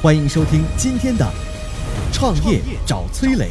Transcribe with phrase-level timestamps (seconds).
[0.00, 1.28] 欢迎收听今天的
[2.12, 3.50] 创业找崔磊。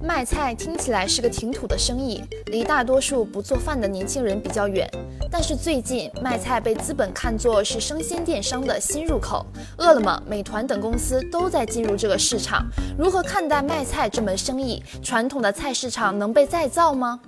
[0.00, 4.88] 卖菜听起来是个挺土的生意，离大多数不做饭的年轻人比较远。
[5.32, 9.44] 但是最近卖菜被资本看作是生鲜电商的新入口，
[9.78, 12.64] 饿了么、美团等公司都在进入这个市场。
[12.96, 14.80] 如何看待卖菜这门生意？
[15.02, 17.18] 传统的菜市场能被再造吗？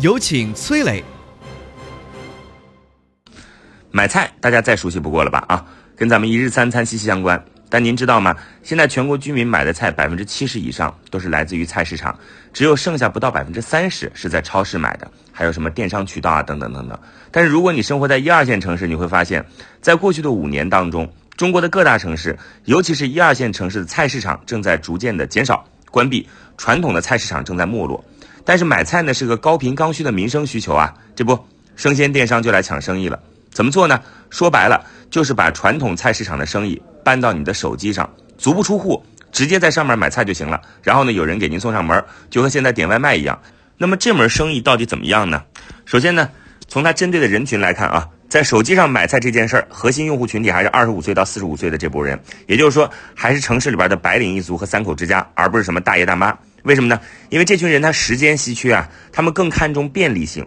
[0.00, 1.02] 有请崔磊。
[3.90, 5.44] 买菜大家再熟悉不过了吧？
[5.48, 5.66] 啊，
[5.96, 7.44] 跟咱们一日三餐息息相关。
[7.68, 8.34] 但您知道吗？
[8.62, 12.16] 现在全国居民买的菜百分之七十以上都是来自于菜市场，
[12.52, 16.96] 只有剩下不到百分之三十是在超市买的，还有什么电商渠道啊等等等等。
[17.32, 19.44] 但是如果你生活在一二线城市，你会发现，
[19.82, 28.04] 在过去的五年当中，中国的各大城市，尤其是一二线城市的菜市场正在逐渐的减少、关闭，传统的菜市场正在没落。
[28.44, 31.38] 但是买菜呢是个高频刚需的民生需求啊，这不，
[31.76, 33.18] 生鲜电商就来抢生意了。
[33.50, 34.00] 怎么做呢？
[34.30, 36.80] 说白了就是把传统菜市场的生意。
[37.04, 40.60] 搬到你的手机上，足不出户，直接在上面买菜就行了。
[40.82, 43.40] 然后呢，有人给您送上门，就和现在点外卖一样。
[43.78, 45.42] 那么这门生意到底怎么样呢？
[45.86, 46.28] 首先呢，
[46.66, 56.36] 从它针对的人群来看啊，在手机上买菜这件事儿，核心用户群体还是二十五岁到四十五岁的这波人，也就是说，还是城市里边的白领一族和三口之家，而不是什么大爷大妈。
[56.64, 57.00] 为什么呢？
[57.30, 60.46] 因为这群人他时间稀缺啊，他们更看重便利性。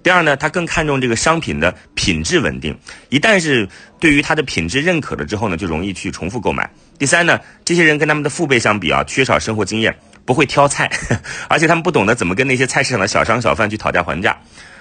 [0.00, 6.70] 第二呢，他更看重这个商品的品质稳定，一旦是对于它的品质认可了之后呢，就容易去重复购买。
[6.98, 10.88] 第三呢，这些人跟他们的父辈相比啊，缺少生活经验，不会挑菜，
[11.48, 14.38] 而且他们不懂得怎么跟那些菜市场的小商小贩去讨价还价。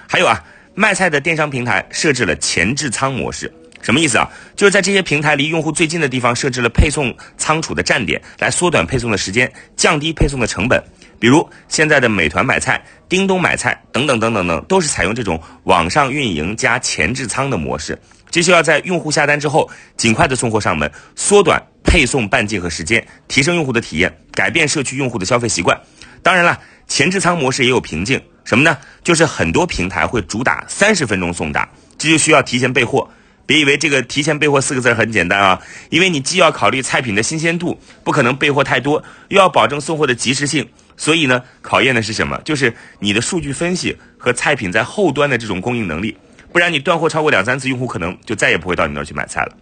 [0.07, 0.41] 还有啊，
[0.79, 4.29] 卖菜的电商平台设置了前置仓模式，什么意思啊？
[4.55, 10.79] 就是在这些平台离用户最近的地方设置了配送仓储的站点，来缩短配送的时间，降低配送的成本。
[11.19, 17.97] 比如现在的美团买菜、叮咚买菜等等等等等，都是采用这种网上运营加前置仓的模式，
[18.29, 25.75] 这需要在用户下单之后尽快的送货上门，缩短配送半径和时间，提升用户的体验，改变社区用户的消费习惯。
[26.21, 28.77] 当然了，前置仓模式也有瓶颈，什么呢？
[29.03, 31.67] 就是很多平台会主打三十分钟送达，
[31.97, 33.09] 这就需要提前备货。
[33.45, 40.67] 别以为这个提前备货四个字很简单啊，因为你既要考虑菜品的新鲜度，不可能备货太多，又要保证送货的及时性。
[40.97, 42.39] 所以呢，考验的是什么？
[42.43, 46.17] 就是你的数据分析和菜品在后端的这种供应能力，
[46.51, 49.55] 不然你断货超过两三次，用户可能就再也不会到你那儿去买菜了。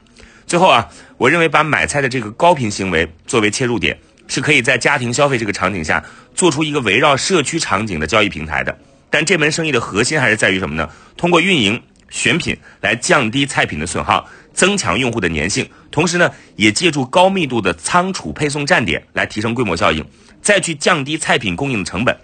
[0.47, 0.88] 最后啊，
[1.18, 3.96] 我认为把买菜的这个高频行为作为切入点，
[4.28, 6.03] 是可以在家庭消费这个场景下
[6.34, 8.78] 做出一个围绕社区场景的交易平台的。
[9.09, 10.90] 但这门生意的核心还是在于什么呢？
[11.16, 20.06] 通过运营选品来降低菜品的损耗，增强用户的粘性，同时呢，也借助高密度的仓储配送站点来提升规模效应。
[20.41, 22.16] 再去降低菜品供应的成本，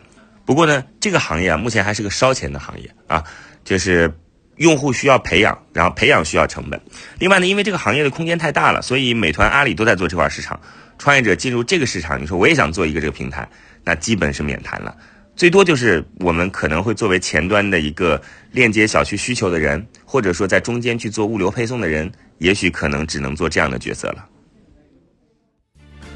[0.45, 3.23] 不过呢，这个行业啊，目前还是个烧钱的行业啊，
[3.63, 4.13] 就是
[4.61, 6.79] 用户需要培养，然后培养需要成本。
[7.19, 10.59] 另外呢，因为这个行业的空间太大了，所以美团、阿里都在做这块市场。
[10.99, 13.49] 创业者进入这个市场，你说我也想做一个这个平台，
[13.83, 14.95] 那基本是免谈了。
[15.35, 24.25] 最多就是我们可能会作为前端的一个链接小区需求的人，或者说在中间去做物流配送的人，也许可能只能做这样的角色了。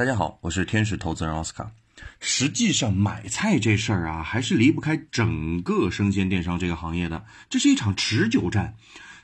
[0.00, 1.72] 大家好，我是天使投资人奥斯卡。
[2.20, 7.26] 实际上，买菜这事儿啊，还是离不开整个生鲜电商这个行业的。
[7.50, 8.76] 这是一场持久战。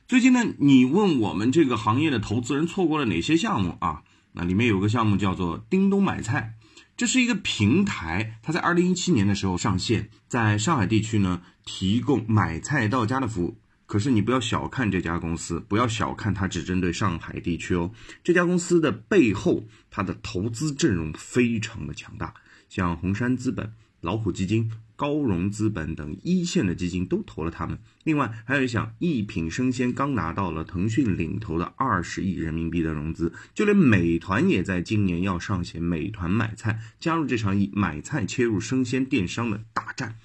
[0.06, 4.02] 最近呢，你问我们这个行业的投资人错过了哪些项目啊？
[4.32, 6.52] 那里面有个项目叫做叮咚买菜，
[6.94, 13.56] 这是一个平台，它在二零一七年的时候上线，在上海地区呢提供买菜到家的服务。
[13.86, 17.90] 可是你不要小看这家公司，不要小看它只针对上海地区哦。
[18.24, 22.34] 这家公司的背后，它的投资阵容非常的强大，
[22.68, 27.78] 像红杉资本、老虎基金、高融资本等一线的基金都投了他们。
[28.02, 40.18] 另外还有一项一品生鲜刚拿到了腾讯领投的二十亿人民币的融资，就连美团也在今年要上线美团买菜，加入这场以买菜切入生鲜电商的大战。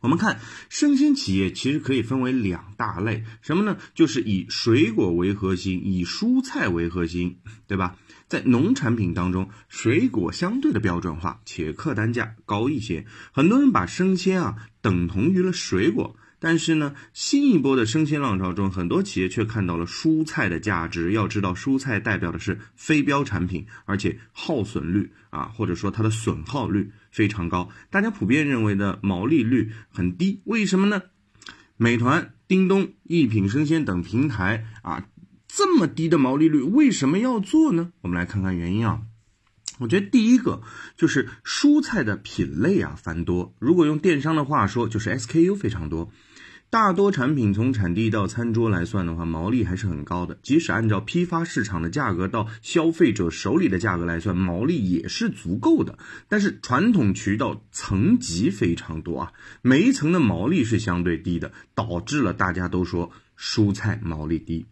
[0.00, 3.76] 我们看生鲜企业其实可以分为两大类，什么呢？
[3.94, 7.96] 就是以水果为核心，以蔬菜为核心，对吧？
[8.26, 13.04] 在农产品当中，水果相对的标准化，且客单价高一些。
[13.32, 16.16] 很多人把生鲜啊等同于了水果。
[16.40, 21.12] 但是呢，新一波的生鲜浪潮中，很多企业却看到了蔬菜的价值。
[21.12, 27.68] 要知道，蔬菜代表的是非标产品，而且耗损率啊，或者说它的损耗率非常高。
[27.90, 31.02] 大家普遍认为的毛利率很低，为什么呢？
[31.76, 35.06] 美团、叮咚、一品生鲜等平台啊，
[35.46, 37.92] 这么低的毛利率，为什么要做呢？
[38.00, 39.02] 我们来看看原因啊。
[39.78, 40.62] 我觉得第一个
[40.96, 46.10] 就是蔬菜的品类啊繁多，如果用电商的话说，就是 SKU 非常多。
[46.70, 50.38] 大多产品从产地到餐桌来算的话，毛利还是很高的。
[50.40, 55.98] 即使按照批发市场的价格到消费者手里的价格来算，毛利也是足够的。
[56.28, 59.32] 但是传统渠道层级非常多啊，
[59.62, 64.66] 每一层的毛利是相对低的，导致了大家都说蔬菜毛利低。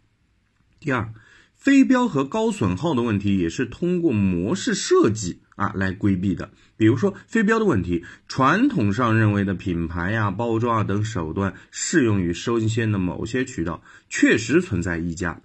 [0.79, 1.13] 第二。
[1.61, 6.51] 非标和高损耗的问题也是通过模式设计啊来规避的。
[6.79, 15.43] 比如说非标的问题，传统上认为的品牌呀、包装啊等手段适用于生鲜的某些渠道，确实存在溢价，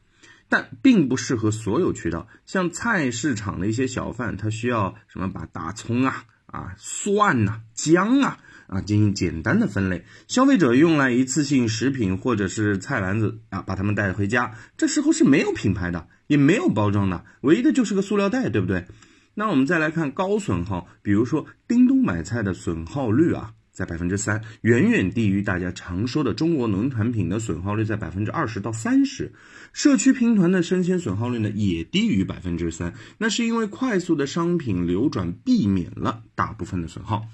[0.48, 2.30] 但并不适合所有渠道。
[2.46, 8.40] 像菜市场的一些小贩，他需要什么把大葱啊、啊蒜呐、姜啊。
[8.66, 18.88] 啊，进行简单的分类，消费者用来一次性食品或者是菜篮子啊，把它们带回家，这时候是没有品牌的，也没有包装的，唯一的就是个塑料袋，对不对？
[19.36, 29.34] 那我们再来看高损耗，比如说叮咚买菜的损耗率啊，在百分之三，远远低于大家常说的中国农产品的损耗率在百分之二十到三十，
[29.74, 37.26] 社区拼团的生鲜损耗率呢也低于百分之三，那是因为快速的商品流转避免了大部分的损耗。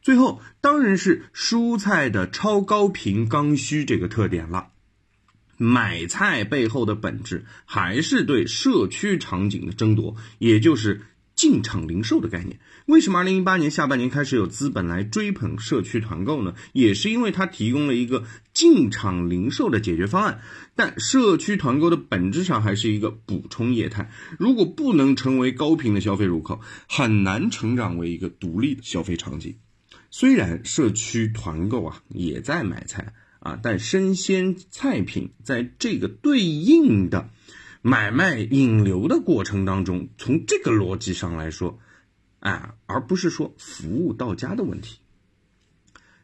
[0.00, 4.68] 最后当然是蔬菜的超高频刚需这个特点了。
[5.58, 11.02] 买菜背后的本质还是对社区场景的争夺，也就是
[11.42, 12.60] 进场零售的概念。
[12.86, 16.54] 为什么二零一八年下半年开始有资本来追捧社区团购呢？
[16.72, 18.22] 也是因为它提供了一个
[18.54, 20.40] 进场零售的解决方案。
[20.76, 24.08] 但社区团购的本质上还是一个补充业态，
[24.38, 29.56] 如果不能成为高频的消费入口，很难成长为一个独立的消费场景。
[30.12, 37.30] 虽然社区团购啊也在买菜啊，但生鲜菜品在这个对应的
[37.84, 41.80] 买卖引流的过程当中，从这个逻辑上来说，
[42.38, 45.00] 啊，而不是说服务到家的问题。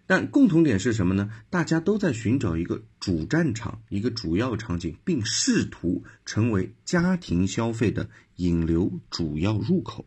[0.06, 1.30] 但共同点是什么呢？
[1.50, 10.06] 大家都在寻找一个主战场，一个主要场景，并试图成为家庭消费的引流主要入口。